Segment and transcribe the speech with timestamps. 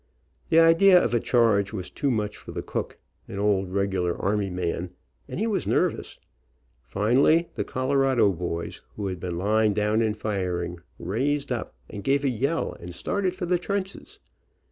[0.49, 4.49] The idea of a charge was too much for the cook, an old regular army
[4.49, 4.95] man,
[5.27, 6.17] and he was nervous.
[6.81, 12.03] Finally the Colo rado boys who had been lying down and firing, raised up and
[12.03, 14.17] gave a yell and started for the trenches.